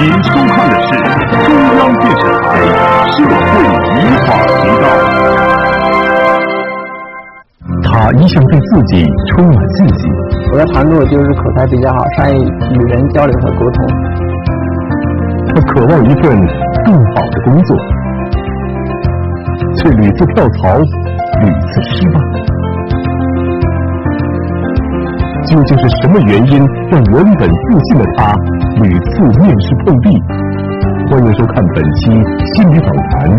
[0.00, 0.88] 您收看的是
[1.44, 2.48] 中央电视台
[3.12, 3.52] 社会
[3.92, 4.84] 与法频道。
[7.84, 10.00] 他一向对自己充满自信。
[10.52, 13.86] 我的长处就是口才比较好，善于与人交流和沟通。
[15.54, 16.34] 他渴望一份
[16.86, 17.76] 更好的工作，
[19.76, 22.18] 却屡次跳槽，屡次失败。
[25.50, 27.54] 究竟是什么原因让原本自
[27.88, 28.32] 信的他
[28.80, 30.16] 屡次面试碰壁？
[31.10, 32.06] 欢迎收看本期
[32.54, 33.28] 心理访谈《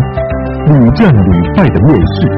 [0.66, 2.28] 屡战屡败的面试》。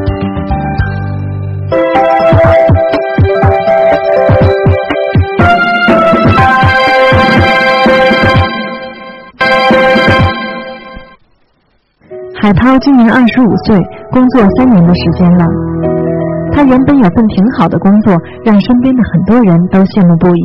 [12.41, 13.77] 海涛今年二十五岁，
[14.13, 15.74] 工作三年的时间了。
[16.55, 20.43] 他原本有份挺好的工作，让身边的很多人都羡慕不已。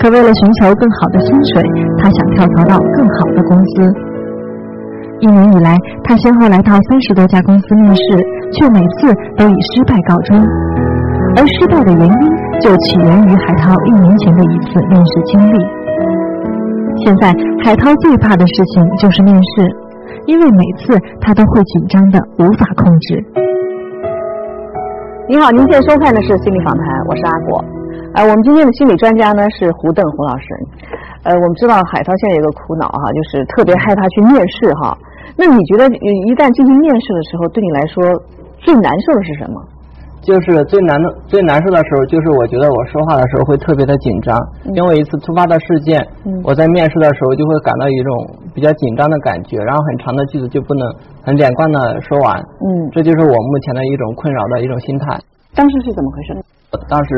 [0.00, 1.62] 可为了寻求更好的薪水，
[2.00, 3.92] 他想跳槽到更好的公司。
[5.20, 8.02] 一年以来，他先后来到三十多家公司面试，
[8.56, 10.40] 却每次都以失败告终。
[11.36, 12.18] 而失败的原因
[12.60, 15.64] 就起源于海涛一年前的一次面试经历。
[17.04, 17.32] 现在，
[17.62, 19.70] 海涛最怕的事情就是面试。
[20.26, 23.24] 因为每次他都会紧张的无法控制。
[25.28, 27.64] 您好，您现在收看的是心理访谈，我是阿果。
[28.14, 30.46] 呃，我们今天的心理专家呢是胡邓胡老师。
[31.22, 34.98] 呃，我们知道海涛现在有个苦恼哈，就是特别害怕去面试哈。
[35.36, 38.02] 那你觉得一旦进行面试的时候，对你来说
[38.58, 39.62] 最难受的是什么？
[40.22, 44.38] 就是最难的、最难受的时候，就是我觉得我说话的时候会特别的紧张，
[44.72, 45.98] 因为一次突发的事件，
[46.44, 50.86] 我在面试的时候就会感到一种比较紧张的感觉，然后很长的句子就不能
[51.22, 52.38] 很连贯的说完。
[52.38, 55.18] 嗯，这就是我目前的一种困扰的一种心态。
[55.54, 56.38] 当时是怎么回事？
[56.88, 57.10] 当时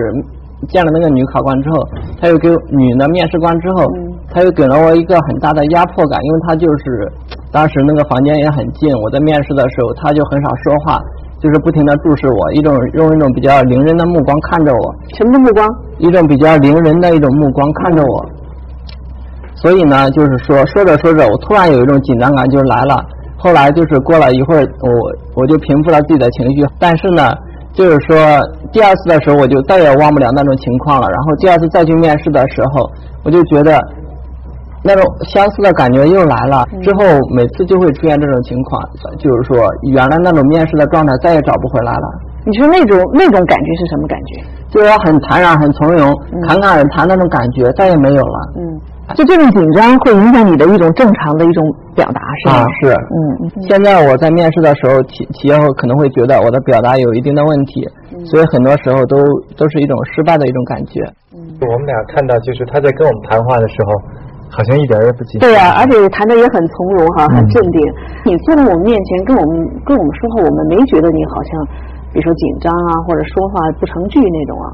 [0.69, 1.77] 见了那个女考官之后，
[2.19, 3.85] 她又给女的面试官之后，
[4.33, 7.13] 她又给了我一个很大的压迫感，因为她就是
[7.53, 10.99] 当时那个房间也很近，我在面试的时候，她就很少说话。
[11.45, 14.95] 就是不停的注视我，一种用一种比较凌人的目光看着我。
[15.15, 15.69] 什么目光？
[15.99, 18.27] 一种比较凌人的一种目光看着我。
[19.55, 23.05] 所以呢，就是说说着说着，我突然有一种紧张感就来了。
[23.37, 26.67] 后来就是过了一会儿，我我就平复了自己的情绪。
[26.79, 27.31] 但是呢，
[27.75, 28.17] 就是说
[28.73, 31.07] 第二次的时候，我就再也忘不了那种情况了。
[31.09, 32.91] 然后第二次再去面试的时候，
[33.23, 33.79] 我就觉得。
[34.87, 35.03] 那种
[35.33, 37.01] 相似的感觉又来了，之后
[37.35, 38.83] 每次就会出现这种情况，
[39.19, 42.07] 就是说原来那种面试的状态再也找不回来了。
[42.45, 44.45] 你说那种那种感觉是什么感觉？
[44.69, 46.15] 就是很坦然、很从容、
[46.47, 48.39] 侃侃而谈那种感觉再也没有了。
[48.59, 48.79] 嗯，
[49.15, 51.65] 就这种紧张会影响你的一种正常的一种
[51.95, 52.55] 表达，是吗？
[52.57, 52.91] 啊，是。
[52.93, 57.89] 嗯，现在我在面试的时候，企企业后可能会觉得我的表达有一定的问题，
[58.27, 59.17] 所以很多时候都
[59.57, 61.01] 都是一种失败的一种感觉。
[61.33, 64.24] 嗯，我们俩看到就是他在跟我们谈话的时候。
[64.57, 65.51] 好像一点也不紧张。
[65.51, 67.81] 对呀，而且谈的也很从容哈，很镇定。
[68.25, 69.51] 你坐在我们面前跟我们
[69.85, 71.67] 跟我们说话，我们没觉得你好像，
[72.13, 74.67] 比如说紧张啊，或者说话不成句那种啊。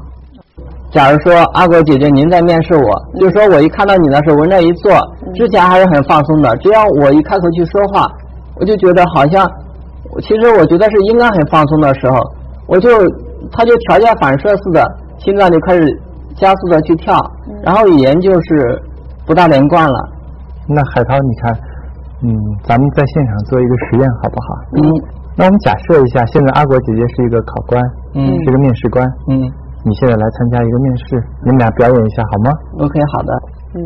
[0.91, 4.91] 假如说阿果姐姐您在面试我，就说我一看到你的时候，我那一坐，
[5.33, 6.55] 之前还是很放松的。
[6.57, 8.07] 只要我一开口去说话，
[8.59, 9.49] 我就觉得好像，
[10.21, 12.17] 其实我觉得是应该很放松的时候，
[12.67, 12.89] 我就
[13.51, 14.85] 他就条件反射似的，
[15.17, 15.81] 心脏就开始
[16.35, 17.17] 加速的去跳，
[17.63, 18.81] 然后语言就是。
[19.31, 19.97] 不大连贯了，
[20.67, 21.55] 那海涛，你看，
[22.19, 22.35] 嗯，
[22.67, 24.47] 咱们在现场做一个实验好不好？
[24.75, 24.83] 嗯，
[25.39, 27.81] 那我们假设一下，现在阿果姐姐是一个考官，
[28.13, 29.39] 嗯，是个面试官，嗯，
[29.87, 32.51] 你现在来参加一个面试，你们俩表演一下好吗
[32.83, 33.31] ？OK，好的。
[33.71, 33.79] 嗯，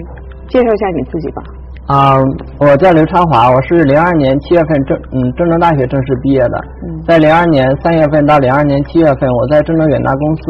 [0.49, 1.43] 介绍一下你自己吧。
[1.85, 2.17] 啊，
[2.57, 6.57] 我叫刘昌华，我是零二年七月份正嗯郑州大学正式毕业的。
[6.89, 10.41] 嗯，在零二年三月份到零二年七月份，我在郑州远大公司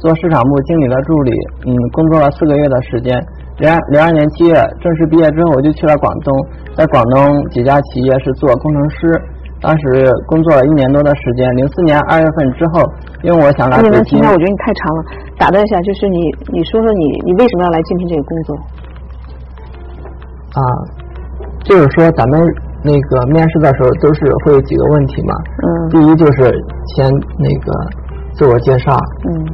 [0.00, 1.30] 做市场部经理的助理，
[1.66, 3.14] 嗯，工作了四个月的时间。
[3.60, 6.32] 零二零二年七月正式毕业之后，我就去了广东，
[6.74, 9.22] 在广东几家企业是做工程师，
[9.60, 11.44] 当时工作了一年多的时间。
[11.56, 12.80] 零四年二月份之后，
[13.22, 14.18] 因为我想来北京。
[14.18, 15.04] 我觉得你太长了，
[15.36, 18.56] 打断一下，就是你你说说你你为什么要来应聘这个工作？
[20.56, 20.62] 啊，
[21.62, 22.40] 就是说咱们
[22.82, 25.34] 那个面试的时候都是会有几个问题嘛。
[25.60, 25.88] 嗯。
[25.90, 26.50] 第一就是
[26.96, 27.70] 先那个
[28.32, 28.98] 自我介绍。
[29.28, 29.44] 嗯。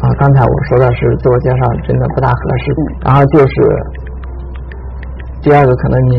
[0.00, 2.72] 啊，刚才我说的是自我介绍，真的不大合适。
[3.04, 3.54] 然后就是
[5.42, 6.18] 第二个，可能您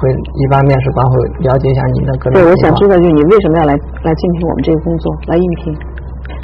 [0.00, 2.34] 会一般面试官会了解一下您的个人。
[2.34, 5.74] 对，我想知道，就是你为什么要来来应聘我们这个工作，来应聘？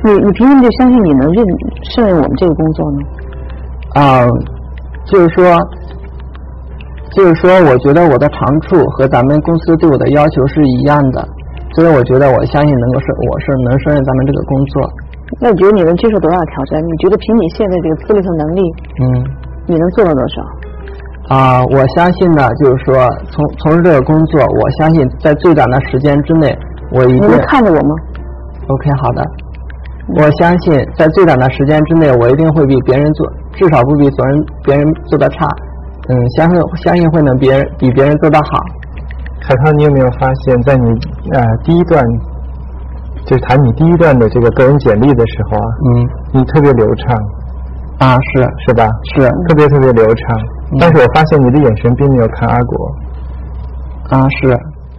[0.05, 1.45] 你你凭什么就相信你能任
[1.83, 2.99] 胜任我们这个工作呢？
[3.95, 4.27] 啊，
[5.05, 5.59] 就是说，
[7.13, 11.27] 就是说，我觉得我的长处和咱们公司对我的要求是一样的，
[11.75, 14.91] 所以我觉得我相信能够胜，我是能胜任咱们这个工作。
[15.41, 16.83] 那你觉得你能接受多少挑战？
[16.85, 18.63] 你觉得凭你现在这个资历和能力，
[19.01, 19.25] 嗯，
[19.67, 20.43] 你能做到多少？
[21.29, 26.57] 啊，我相信呢，就是说从从事这个工作，我相信在最短的时间之内，
[26.93, 27.29] 我一定。
[27.29, 27.95] 你能看着我吗
[28.69, 29.23] ？OK，好的。
[30.17, 35.47] 我相信在最短的时间之内，我一定会比别人做，至少不比别人别人做的差。
[36.09, 38.65] 嗯，相信相信会能别人比别人做的好。
[39.43, 40.89] 海涛，你有没有发现，在你
[41.33, 42.03] 呃第一段，
[43.29, 47.17] 就是谈你第一段的这个个人简历的时候啊，嗯，你特别流畅。
[47.99, 48.89] 啊，是是吧？
[49.13, 50.39] 是特别特别流畅。
[50.81, 52.95] 但是我发现你的眼神并没有看阿果。
[54.09, 54.57] 啊，是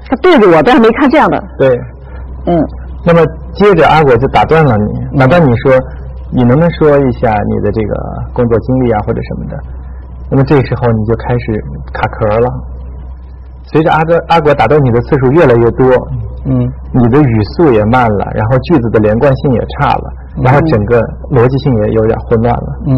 [0.08, 1.44] 他对着我，但是没看这样的。
[1.58, 1.76] 对，
[2.46, 2.62] 嗯。
[3.06, 3.22] 那么
[3.54, 5.72] 接着阿果就打断了你，打断你说，
[6.32, 7.96] 你能不能说一下你的这个
[8.34, 9.58] 工作经历啊或者什么的？
[10.30, 12.48] 那么这时候你就开始卡壳了。
[13.72, 15.86] 随着阿哥阿果打断你的次数越来越多，
[16.46, 16.58] 嗯，
[16.92, 21.00] 你的语速也慢了，然后句子的连贯性也差了，然后整个
[21.30, 22.70] 逻辑性也有点混乱了。
[22.88, 22.94] 嗯，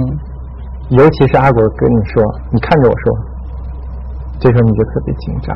[0.90, 3.06] 尤其是阿果跟你说，你看着我说，
[4.40, 5.56] 这时候你就特别紧张。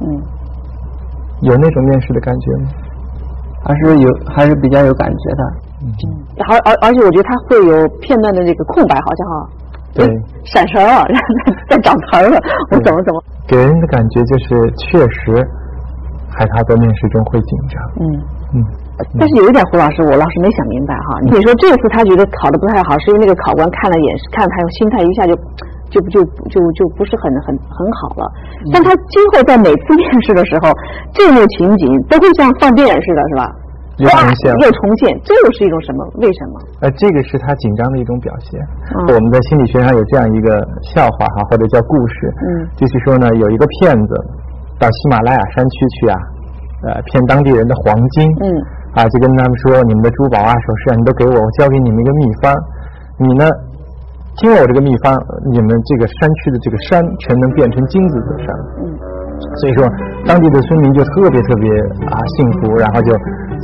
[0.00, 0.06] 嗯，
[1.42, 2.68] 有那种面试的感觉吗？
[3.64, 5.42] 还是有，还是比较有感觉的。
[5.82, 5.86] 嗯，
[6.50, 9.48] 而而而且我觉得他会有片段的这个空白，好像哈，
[9.94, 10.06] 对，
[10.44, 11.04] 闪神了，
[11.68, 12.36] 在找词儿了，
[12.70, 13.22] 我怎么怎么？
[13.46, 15.36] 给人的感觉就是确实，
[16.30, 17.76] 海涛在面试中会紧张。
[18.00, 18.04] 嗯
[18.54, 18.64] 嗯，
[19.18, 21.20] 但是有一点，胡老师，我老是没想明白哈。
[21.22, 25.36] 你说这次他觉得考的不太好，是因为那个考官看了眼，看了他心态一下就。
[25.92, 28.24] 就就就就不是很很很好了，
[28.72, 30.72] 但他今后在每次面试的时候，
[31.12, 33.52] 这幕情景都会像放电影似的，是吧？
[34.00, 36.00] 又重现，又重现，这又是一种什么？
[36.24, 36.54] 为什么？
[36.80, 38.56] 呃，这个是他紧张的一种表现。
[39.12, 40.56] 我们在心理学上有这样一个
[40.94, 44.12] 笑话哈，或者叫故事，嗯，就是说呢，有一个骗子
[44.78, 46.16] 到喜马拉雅山区去啊，
[46.88, 48.48] 呃，骗当地人的黄金，嗯，
[48.96, 52.54] 啊，就跟他们说，你们的珠宝啊、首饰啊，你都给我，我教给你们一个秘方，
[53.18, 53.46] 你呢？
[54.40, 55.12] 听了我这个秘方，
[55.52, 58.46] 你们这个山区的这个山全能变成金子的山。
[58.80, 58.88] 嗯，
[59.60, 59.84] 所以说
[60.24, 61.68] 当地的村民就特别特别
[62.08, 63.12] 啊幸福，然后就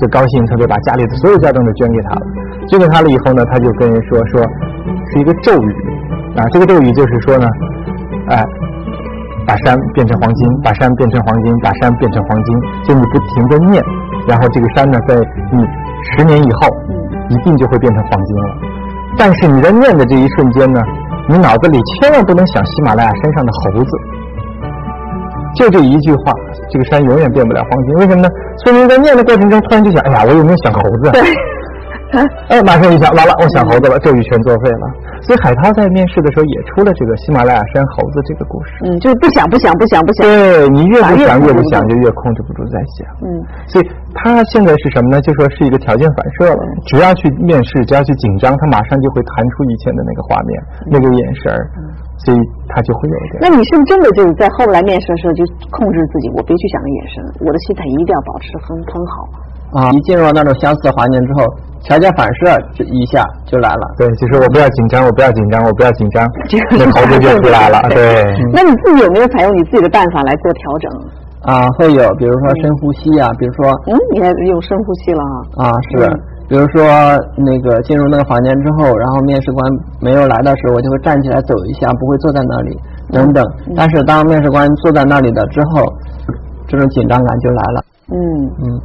[0.01, 2.23] 就高兴，特别把家里的所有家当都捐给他了。
[2.69, 4.43] 捐给他了以后呢，他就跟人说说
[5.13, 5.73] 是一个咒语
[6.37, 7.47] 啊，这个咒语就是说呢，
[8.29, 8.45] 哎，
[9.47, 13.83] 把山变成黄金，把山变成黄金，把山变成黄金，就你不停的念，
[14.29, 15.17] 然后这个山呢，在
[15.51, 15.65] 你
[16.13, 16.69] 十年以后，
[17.31, 18.57] 一定就会变成黄金了。
[19.17, 20.81] 但是你在念的这一瞬间呢，
[21.29, 23.91] 你脑子里千万不能想喜马拉雅山上的猴子，
[25.57, 26.33] 就这一句话，
[26.71, 27.95] 这个山永远变不了黄金。
[27.97, 28.29] 为什么呢？
[28.65, 31.11] 村民在念的过程中，突然就想，哎呀，我有没有想猴子？
[31.13, 31.23] 对。
[32.49, 34.89] 哎，马上一想，完了，我想猴子了，咒语全作废了。
[35.21, 38.73] 所以海涛在面试的时候也出了这个喜马拉雅山猴子这个故事。
[38.89, 40.25] 嗯，就是不想不想不想不想。
[40.25, 43.05] 对你越不想越不想，就越控制不住在想。
[43.29, 43.29] 嗯，
[43.69, 45.21] 所以他现在是什么呢？
[45.21, 46.61] 就说是一个条件反射了。
[46.87, 50.51] 只要去面试，只要去紧张，他马上就会弹出以前的那个画面、
[50.89, 51.69] 那个眼神儿，
[52.25, 52.39] 所以
[52.69, 53.39] 他就会有一点。
[53.43, 59.29] 那你是不是真的就是在后来面试的时候就控制自己，我别去想那眼神，我的心态一定要保持很很好。
[59.69, 59.93] 啊！
[59.93, 61.45] 一进入那种相似的环境之后，
[61.85, 63.85] 条件反射就一下就来了。
[63.99, 66.27] 对，就是我不要紧张，我不要紧张，我不要紧张，
[66.73, 67.83] 那头就就出来了。
[67.93, 68.25] 对。
[68.51, 70.91] 那你自己有没有采用你自己的办法来做调整？
[71.43, 75.23] 啊，会有，比如说深呼吸啊，比如说，嗯，你还用深呼吸了
[75.61, 75.69] 啊？
[75.69, 76.09] 啊，是。
[76.49, 76.81] 比如说
[77.37, 82.77] 那个进入那个房间之后，然后面试官没有来的时候，我就会站起来走一下，不会坐在那里
[83.13, 83.45] 等等。
[83.77, 85.93] 但是当面试官坐在那里的之后，
[86.67, 87.85] 这种紧张感就来了。
[88.11, 88.17] 嗯
[88.65, 88.81] 嗯。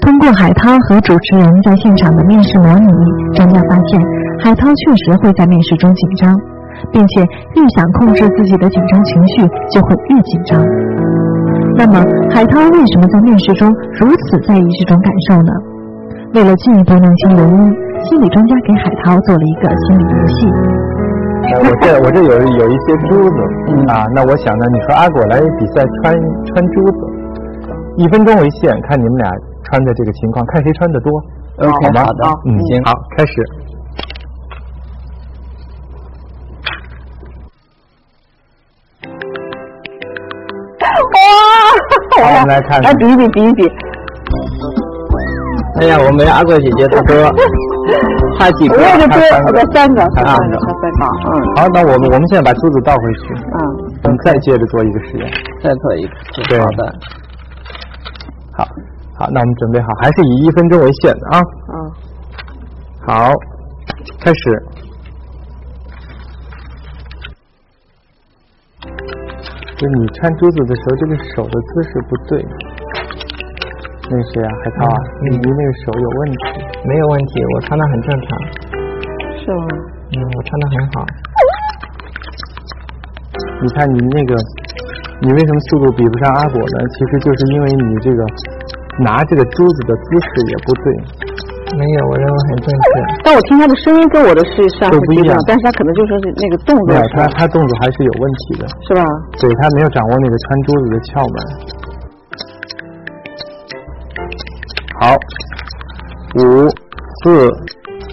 [0.00, 2.86] 通过海涛和主持人在现场的面试模拟，
[3.34, 4.00] 专家发现
[4.38, 6.32] 海涛确实会在面试中紧张，
[6.92, 7.20] 并且
[7.56, 10.64] 越想控制自己的紧张情绪，就会越紧张。
[11.76, 11.98] 那么，
[12.30, 13.68] 海涛为什么在面试中
[13.98, 15.52] 如此在意这种感受呢？
[16.34, 17.56] 为了进一步弄清原因，
[18.04, 20.46] 心理专家给海涛做了一个心理游戏。
[21.48, 23.36] 我这我这有有一些珠子
[23.88, 26.14] 啊，那我想呢，你和阿果来比赛穿
[26.46, 26.98] 穿珠子，
[27.96, 29.30] 一分钟为限，看你们俩。
[29.70, 31.12] 穿的这个情况，看谁穿的多
[31.58, 32.04] ，OK 好吗？
[32.06, 33.32] 好的，嗯，行，好，开始。
[42.16, 42.40] 哇！
[42.40, 43.70] 我们来看，来比一比，比一比。
[45.78, 47.14] 哎呀，我没阿贵姐姐她多，
[48.36, 48.74] 差几个？
[48.76, 48.80] 我
[49.72, 50.56] 三个，三个，三个。
[50.56, 51.30] 嗯。
[51.54, 53.32] 好，那我们我们现在把珠子倒回去。
[53.34, 53.58] 嗯。
[54.02, 55.30] 我们再接着做一个实验。
[55.62, 56.10] 再做一个。
[56.48, 56.58] 对。
[56.58, 56.92] 好的。
[58.52, 58.66] 好。
[59.14, 61.40] 好，那我们准备好，还是以一分钟为限的啊。
[61.72, 61.90] 嗯。
[63.06, 63.32] 好，
[64.20, 64.62] 开始。
[69.76, 72.44] 就你穿珠子的时候，这个手的姿势不对。
[74.10, 74.48] 那谁啊？
[74.64, 74.96] 海涛啊？
[75.28, 76.36] 你那个手有问题？
[76.88, 78.28] 没有问题，我穿的很正常。
[79.36, 79.62] 是吗？
[80.16, 81.04] 嗯，我穿的很好。
[83.60, 84.32] 你看你那个，
[85.20, 86.76] 你为什么速度比不上阿果呢？
[86.96, 88.24] 其实就是因为你这个
[89.04, 90.86] 拿这个珠子的姿势也不对。
[91.76, 92.80] 没有，我认为很正确。
[93.22, 99.04] 但我听他的声音跟我的是上不一样，但是他可能就说是那个动作，他他动作还是有问题的，是吧？
[99.36, 101.36] 对他没有掌握那个穿珠子的窍门。
[105.00, 105.14] 好，
[106.34, 106.68] 五、
[107.22, 107.48] 四、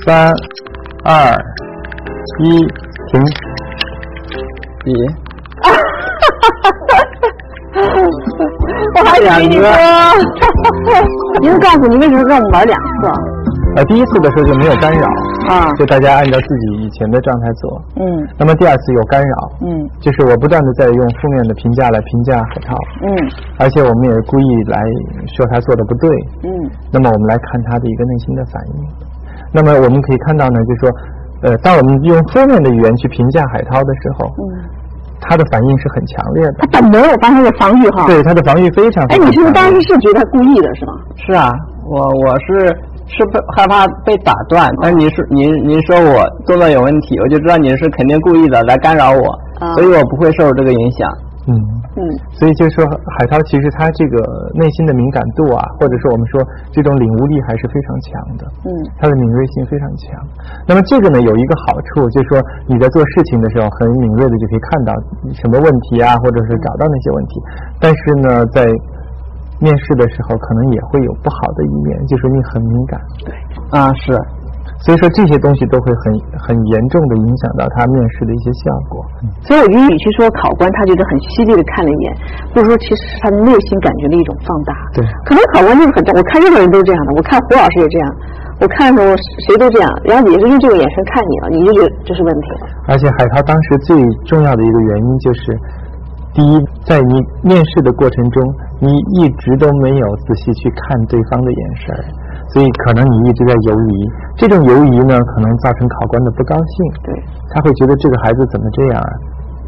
[0.06, 0.32] 三、
[1.04, 1.36] 二、
[2.40, 2.60] 一，
[3.08, 3.26] 停。
[4.86, 4.94] 一。
[8.96, 9.66] 我还跟你说，
[11.42, 13.10] 您告诉你为什么让我们玩两次？
[13.76, 15.06] 呃，第一次的时候就没有干扰
[15.52, 17.82] 啊，就大家按照自己以前的状态做。
[17.98, 18.28] 嗯。
[18.38, 23.12] 那么第二次有干扰，嗯，就是我不断的在用负面的评价来评价海涛，嗯，
[23.60, 24.80] 而且我们也故意来
[25.36, 26.10] 说他做的不对，
[26.44, 26.50] 嗯。
[26.92, 28.74] 那么我们来看他的一个内心的反应。
[29.52, 30.90] 那么我们可以看到呢，就是说，
[31.44, 34.72] 呃，当我们用负面的语言去评价海涛的时候，嗯。
[35.28, 38.06] 他的反应是很强烈的，他本能，我发现他的防御哈。
[38.06, 39.04] 对，他的防御非常。
[39.08, 40.94] 哎，你是不是当时是觉得他故意的，是吗？
[41.16, 41.52] 是啊，
[41.88, 49.24] 我我是是被害怕被打断，但是您是您您说我动作有问题，我就知道您是肯定故意的来干扰我，
[49.76, 51.10] 所以我不会受这个影响。
[51.48, 51.54] 嗯
[51.96, 52.02] 嗯，
[52.34, 52.84] 所以就是说，
[53.16, 54.18] 海涛其实他这个
[54.58, 58.44] 内心的敏感度啊，或者说我们说这种领悟力还是非常强的。
[58.66, 60.10] 嗯，他的敏锐性非常强。
[60.68, 64.92] 那么这个呢，有一个好处，就是说你在做事情的时候很敏锐的就可以看到
[65.38, 67.40] 什么问题啊，或者是找到那些问题。
[67.80, 68.66] 但是呢，在
[69.60, 73.00] 面试的时候可能也会有不好的一面，就是你很敏感。
[73.24, 73.34] 对，
[73.72, 74.18] 啊是。
[74.84, 79.02] 所以说这些东西都会很很严重的影响到他面试的一些效果。
[79.42, 82.14] 所以我觉得，与其说考官他觉得很犀利的看了一眼，
[82.54, 84.74] 不如说其实是他的内心感觉的一种放大。
[84.94, 88.06] 对，可能考官就是很我看任何人都是这样的，我看胡老师也这样，
[88.62, 89.16] 我看的时候
[89.48, 92.68] 谁都这样，然后也是用这个眼神看你了，你就觉得这是问题了。
[92.92, 93.96] 而且海涛当时最
[94.28, 95.42] 重要的一个原因就是，
[96.36, 98.44] 第一，在你面试的过程中，
[98.80, 102.04] 你一直都没有仔细去看对方的眼神儿。
[102.54, 103.92] 所以可能你一直在犹疑，
[104.38, 106.76] 这种犹疑呢，可能造成考官的不高兴。
[107.04, 107.12] 对，
[107.50, 109.10] 他会觉得这个孩子怎么这样啊？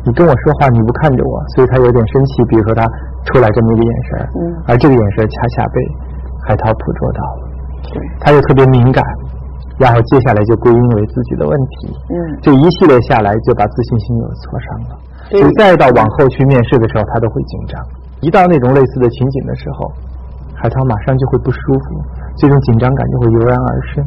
[0.05, 2.43] 你跟我说话你不看着我，所以他有点生气。
[2.45, 2.87] 比如说他
[3.25, 5.81] 出来这么一个眼神，嗯，而这个眼神恰恰被
[6.45, 7.41] 海涛捕捉到了。
[7.91, 9.03] 对，他又特别敏感，
[9.79, 11.91] 然后接下来就归因为自己的问题。
[12.13, 14.95] 嗯，这一系列下来就把自信心又挫伤了。
[15.27, 17.75] 所以再到往后去面试的时候，他都会紧张。
[18.21, 19.91] 一到那种类似的情景的时候，
[20.55, 22.01] 海涛马上就会不舒服。
[22.37, 24.05] 这种紧张感就会油然而生。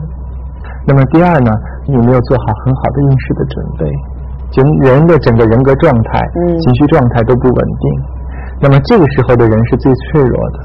[0.86, 1.50] 那么第二呢，
[1.86, 3.86] 你没有做好很好的应试的准备，
[4.56, 6.20] 人人的整个人格状态、
[6.60, 8.02] 情绪状态都不稳定。
[8.60, 10.58] 那么这个时候的人是最脆弱的，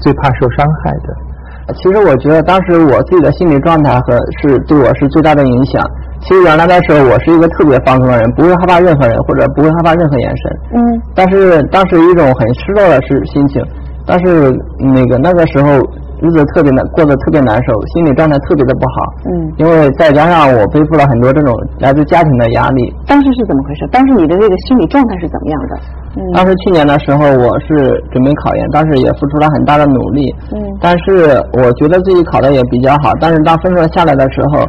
[0.00, 1.25] 最怕受伤害的。
[1.74, 5.84] 其实我觉得当时我自己的心理状态和是对我是最大的影响。
[6.20, 10.58] 其实原来的时候我是一个特别放松的人，不会害怕任何人或者不会害怕任何眼神。
[10.74, 11.02] 嗯。
[11.14, 13.62] 但是当时一种很失落的是心情，
[14.06, 15.82] 但是那个那个时候。
[16.18, 19.14] 日子特别难，过得特别难受，心理状态特别的不好。
[19.26, 22.90] 嗯，因为再加上我背负了很多这种来自家庭的压力。
[23.06, 23.86] 当时是怎么回事？
[23.92, 25.76] 当时你的这个心理状态是怎么样的？
[26.16, 30.34] 嗯，当时去年的时候，我是准备考研，当时也付出了很大的努力。
[30.52, 34.64] 嗯，但是我觉得自己考的也比较好，但是当分数下来的时候，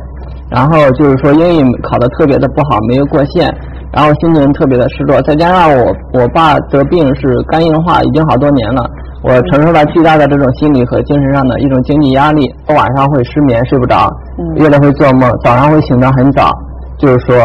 [0.50, 3.50] 然后就是说英语考的特别的不好，没有过线，
[3.94, 5.22] 然后心情特别的失落。
[5.22, 8.86] 再加上我我爸得病是肝硬化，已经好多年了。
[9.24, 14.10] 我承受了巨大的这种心理和精神上的一种经济压力，我晚上会失眠睡不着，
[14.58, 16.52] 夜里会做梦，早上会醒得很早，
[16.98, 17.36] 就是说，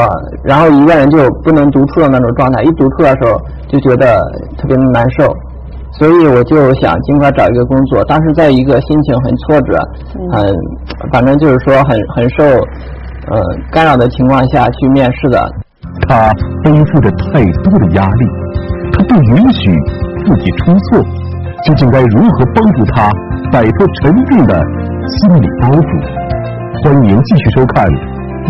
[0.45, 4.25] 然后一个人就不能独处的那种状态，一独处的时候就觉得
[4.57, 5.35] 特别难受，
[5.93, 8.03] 所以我就想尽快找一个工作。
[8.05, 9.79] 当时在一个心情很挫折，
[10.33, 10.55] 很，
[11.13, 12.45] 反正就是说很很受，
[13.31, 13.41] 呃
[13.71, 15.51] 干扰的情况下去面试的。
[16.09, 16.33] 他
[16.65, 18.27] 背负着太多的压力，
[18.93, 19.71] 他不允许
[20.25, 21.05] 自己出错。
[21.65, 23.09] 究竟该如何帮助他
[23.53, 24.61] 摆脱沉重的
[25.07, 26.83] 心理包袱？
[26.83, 27.87] 欢迎继续收看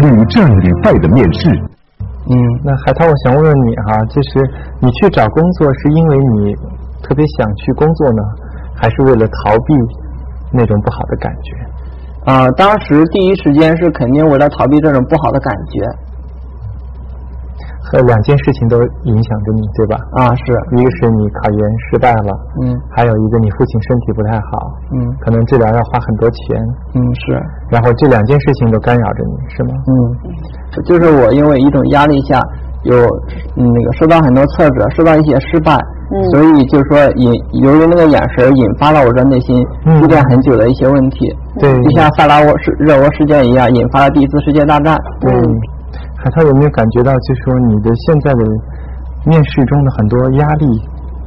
[0.00, 1.50] 屡战屡败的面试。
[2.30, 4.38] 嗯，那海涛，我想问问你哈，就是
[4.80, 6.54] 你去找工作是因为你
[7.02, 8.22] 特别想去工作呢，
[8.74, 9.74] 还是为了逃避
[10.52, 12.32] 那种不好的感觉？
[12.32, 15.80] 啊，当时第一时间是肯定为了逃避这种不好的感觉。
[17.92, 19.96] 呃，两件事情都影响着你，对吧？
[20.16, 22.32] 啊，是一个是你考研失败了，
[22.64, 26.56] 嗯，还有一个你父亲身体不太好，嗯，可能治疗要花很多钱，
[26.94, 27.38] 嗯，是。
[27.70, 29.70] 然后这两件事情都干扰着你，是吗？
[29.86, 29.92] 嗯，
[30.84, 32.40] 就是我因为一种压力下，
[32.84, 32.96] 有
[33.54, 35.76] 那个受到很多挫折，受到一些失败，
[36.12, 37.30] 嗯，所以就是说引
[37.62, 39.62] 由于那个眼神引发了我的内心
[40.00, 41.28] 积淀很久的一些问题，
[41.60, 45.30] 对，就像萨拉沃事热窝事件一样，引发了第一次世界大战，对。
[46.22, 48.40] 海涛有没有感觉到，就是说你的现在的
[49.26, 50.66] 面试中的很多压力，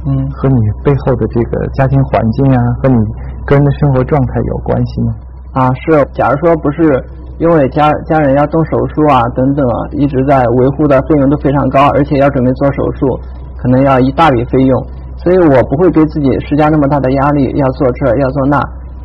[0.08, 2.96] 嗯，和你背后的这个家庭环境啊，和你
[3.44, 5.14] 个人的生活状态有关系吗？
[5.52, 6.02] 啊，是。
[6.12, 7.04] 假如说不是
[7.38, 13.20] 因为家家人要动手术啊等等，一直在维护的费用都非常高，而且要准备做手术，
[13.58, 14.86] 可能要一大笔费用，
[15.16, 18.58] 所以我不会给自己施加那么大的压力，要做这要做那。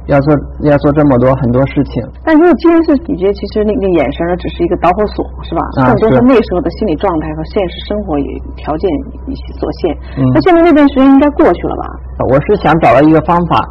[0.07, 5.61] 要做要做这么多很多事情，但如果既然是你觉得其实那个眼神呢，只是一个导火索，是吧？
[5.85, 8.25] 更多是那时候的心理状态和现实生活也
[8.57, 8.89] 条件
[9.59, 9.97] 所限。
[10.33, 11.85] 那现在那段时间应该过去了吧？
[12.29, 13.63] 我是想找到一个方法，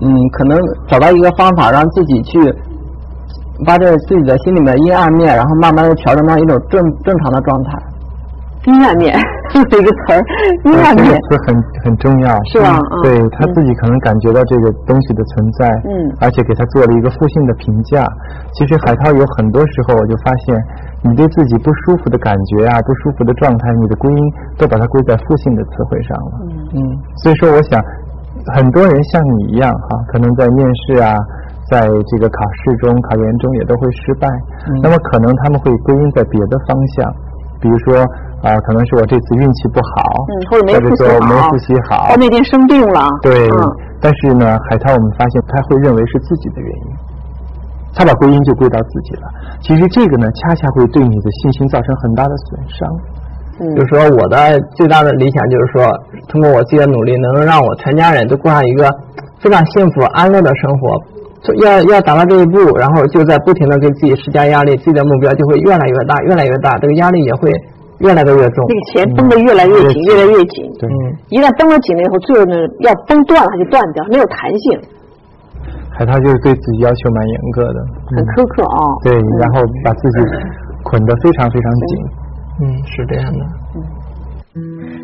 [0.00, 2.38] 嗯，可能找到一个方法，让自己去
[3.66, 7.78] 把这自己的心里面阴暗面，然后慢慢的调整到一种正正常的状态。
[8.66, 9.16] 阴暗面
[9.48, 10.20] 这 一个词儿，
[10.64, 12.76] 阴暗面词很很重要，是吧？
[13.02, 18.04] 对他自己可能感觉到这个东西的存在，嗯，而且给他做了一个负性的评价。
[18.52, 20.54] 其实海涛有很多时候，我就发现
[21.02, 24.20] 你对自己不舒服的感觉啊，不舒服的状态，你的归因
[24.58, 26.32] 都把它归在负性的词汇上了。
[26.74, 26.78] 嗯，
[27.22, 27.80] 所以说，我想
[28.54, 31.16] 很多人像你一样哈，可能在面试啊，
[31.70, 34.28] 在这个考试中、考研中也都会失败。
[34.82, 37.08] 那么可能他们会归因在别的方向，
[37.62, 38.04] 比如说。
[38.42, 43.10] 啊，可能是我这次运气不好，嗯，或者没复习好，没复习好，或那天生病了。
[43.20, 43.48] 对，
[44.00, 46.86] 但是呢，海涛，我们发现他会认为是自己的原因，
[47.94, 49.26] 他把归因就归到自己了。
[49.60, 52.88] 其实这个呢，恰恰会对你的信心造成很大的损伤。
[53.60, 54.36] 嗯，就是说，我的
[54.76, 55.90] 最大的理想就是说，
[56.28, 58.88] 通过我自己的努力，能让我全家人都过上一个
[59.40, 60.94] 非常幸福安乐的生活。
[61.62, 67.50] 要要达到这一步，然后就在不停的给自己施加压力，自己的目标就会越来越大，越来越大，这个压力也会。
[67.98, 70.70] 越来越重，那个钱绷得越来越紧，越来越紧。
[70.78, 70.88] 对，
[71.30, 74.78] 一旦绷了紧了以后，最后呢，要绷断了它就断掉，没有弹性。
[75.90, 77.78] 海涛就是对自己要求蛮严格的，
[78.14, 78.78] 很苛刻啊。
[79.02, 79.10] 对，
[79.42, 80.18] 然后把自己
[80.84, 81.90] 捆得非常非常紧。
[82.62, 83.40] 嗯，是这样的。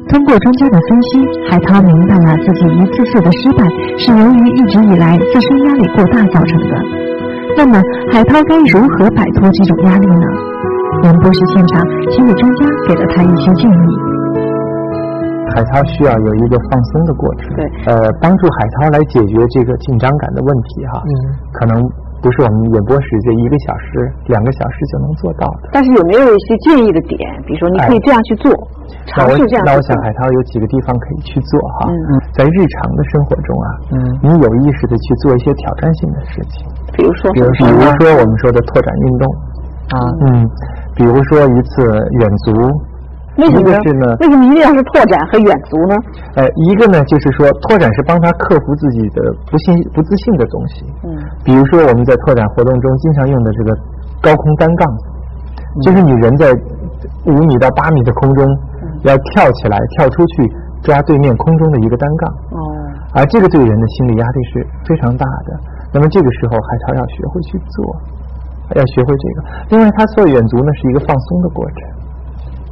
[0.08, 3.66] 通过专家的分析，海涛明白了自己一次次的失败
[3.98, 6.78] 是由于一直以来自身压力过大造成的。
[7.56, 7.80] 那么，
[8.12, 10.26] 海涛该如何摆脱这种压力呢？
[11.04, 11.84] 演播室现场，
[12.16, 13.88] 心理专家给了他一些建议。
[15.52, 17.60] 海涛需要有一个放松的过程，对，
[17.92, 21.04] 呃，帮助海涛来解决这个紧张感的问题哈。
[21.04, 21.12] 嗯，
[21.52, 21.76] 可能
[22.24, 25.68] 不是我们演播室这一个小时、两个小时就能做到的。
[25.76, 27.20] 但是有没有一些建议的点？
[27.44, 28.48] 比如说，你可以这样去做，
[29.12, 29.62] 尝试这样。
[29.68, 31.92] 那我想海涛有几个地方可以去做哈。
[31.92, 36.64] 嗯嗯，在日常的生活中啊，嗯，你有意识的去做一些挑战性的事情，
[36.96, 39.28] 比如说，比如比如说我们说的拓展运动
[39.92, 40.48] 啊，嗯。
[40.94, 41.82] 比如说一次
[42.20, 42.52] 远足，
[43.36, 44.14] 为什么是呢？
[44.20, 45.94] 为什么一定要是拓展和远足呢？
[46.36, 49.18] 呃，一个呢就是说拓展是帮他克服自己的
[49.50, 50.86] 不信不自信的东西。
[51.02, 51.10] 嗯。
[51.44, 53.74] 比如说我们在拓展活动中经常用的这个
[54.22, 54.86] 高空单杠，
[55.82, 56.52] 就是你人在
[57.26, 58.46] 五米到八米的空中，
[59.02, 60.52] 要跳起来跳出去
[60.82, 62.30] 抓对面空中的一个单杠。
[62.54, 62.58] 哦。
[63.14, 65.58] 而这个对人的心理压力是非常大的。
[65.92, 67.96] 那么这个时候海涛要学会去做。
[68.74, 69.42] 要学会这个。
[69.70, 71.76] 另外，他做远足呢是一个放松的过程。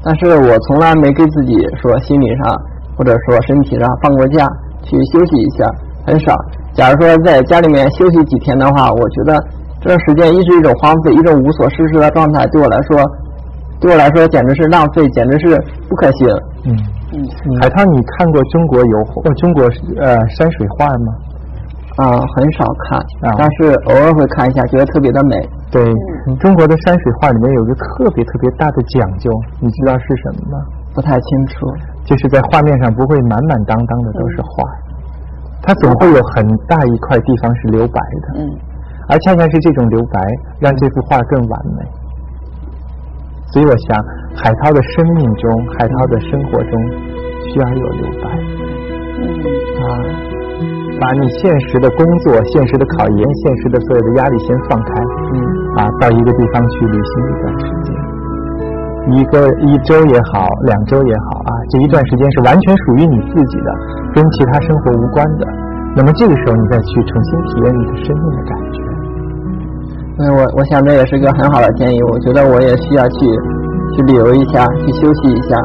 [0.05, 2.51] 但是我从来没给自己说心理上
[2.97, 4.45] 或者说身体上放过假
[4.83, 5.65] 去休息一下，
[6.05, 6.35] 很少。
[6.73, 9.39] 假如说在家里面休息几天的话，我觉得
[9.81, 12.99] 这段时间一直一种荒废，一种无所事事的状态，对我来说，
[13.81, 15.57] 对我来说简直是浪费，简直是
[15.89, 16.27] 不可行。
[16.65, 16.75] 嗯
[17.13, 17.23] 嗯。
[17.61, 19.63] 海涛，你看过中国油画中国
[20.01, 21.13] 呃山水画吗？
[22.01, 23.05] 啊，很少看，
[23.37, 25.37] 但是偶尔会看一下，觉得特别的美。
[25.71, 25.85] 对，
[26.41, 30.65] 中国的山水画里面有个特别特别大的讲究，你知道是什么吗？
[30.95, 31.67] 不太清楚。
[32.05, 34.65] 就是在画面上不会满满当当的都是画，
[35.63, 38.41] 它总会有很大一块地方是留白的。
[38.41, 38.51] 嗯。
[39.09, 40.21] 而恰恰是这种留白，
[40.61, 41.85] 让这幅画更完美。
[43.53, 46.73] 所以我想，海涛的生命中，海涛的生活中，
[47.53, 48.31] 需要有留白。
[49.21, 49.29] 嗯。
[49.85, 50.32] 啊。
[51.03, 55.03] 把你现实的工作、现实的考研、现实的所有的压力先放开，
[55.35, 55.37] 嗯，
[55.75, 57.91] 啊，到一个地方去旅行一段时间，
[59.19, 63.75] 一个一周也好，两周也好啊，这一段时间是完全属于你自己的，
[64.15, 65.47] 跟其他生活无关的。
[65.97, 68.79] 那么这个时候你再去重新体验你的生命的感觉。
[70.23, 72.01] 嗯，我我想这也是个很好的建议。
[72.15, 73.27] 我觉得我也需要去
[73.97, 75.59] 去旅游一下，去休息一下。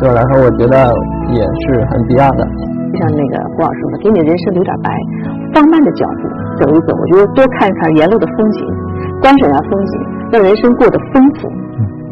[0.00, 0.88] 对我来说，我觉得
[1.28, 2.48] 也是很必要的。
[2.90, 4.90] 就像那个郭老师说的，给你人生留点白，
[5.54, 6.94] 放慢的脚步走一走。
[6.98, 8.66] 我觉得多看一看沿路的风景，
[9.22, 9.92] 观赏一下风景，
[10.32, 11.48] 让人生过得丰富。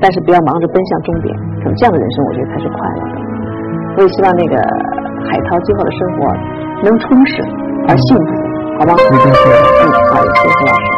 [0.01, 3.15] 但是不要忙着奔向终点，可能这样的人生，我觉得才是快乐的。
[3.97, 4.55] 我也希望那个
[5.27, 6.33] 海涛今后的生活
[6.85, 7.43] 能充实
[7.89, 8.31] 而幸福，
[8.79, 8.95] 好吗？
[8.95, 9.13] 嗯，
[10.15, 10.98] 好，谢谢胡老师。